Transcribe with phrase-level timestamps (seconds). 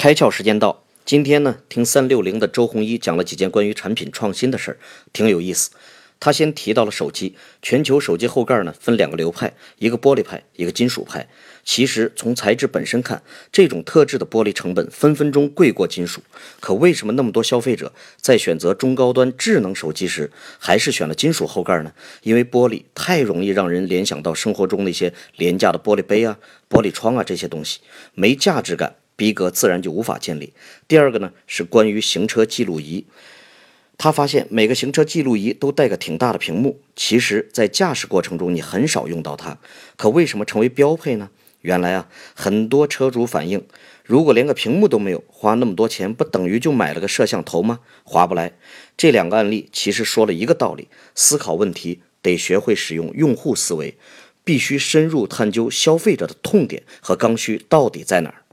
[0.00, 4.78] 开窍时间到，今天呢，听三六零的周鸿祎讲了几件关于产品创新的事儿，
[5.12, 5.72] 挺有意思。
[6.18, 11.28] 他先提到了手机，全球手机后盖呢分两个流派，一个玻璃派，一个金属派。
[11.64, 16.22] 其实从材质本身看，这种特制的玻璃成本分分钟贵过金属。
[16.60, 21.92] 可为什么那么多消费者在选择中高端智能手机时，还是选了金属后盖呢？
[22.22, 26.38] 因为玻璃太容易让人联想到生活中那些廉价的玻璃杯啊、
[26.70, 27.80] 玻璃窗啊这些东西，
[28.14, 28.96] 没价值感。
[29.20, 30.54] 逼格自然就无法建立。
[30.88, 33.04] 第二个呢是关于行车记录仪，
[33.98, 39.58] 他发现每个行车记录仪都带个挺大的屏幕，其实，在驾驶过程中你很少用到它，
[39.98, 41.28] 可为什么成为标配呢？
[41.60, 43.62] 原来啊，很多车主反映，
[44.02, 47.80] 如果连个屏幕都没有，花那么多钱不等于就买了个摄像头吗？
[48.04, 48.54] 划不来。
[48.96, 53.98] 这两个案例其实说了一个道理：思考问题得学会使用用户思维，
[54.42, 58.44] 必须深入探究消费者的痛点和刚需到底在哪儿。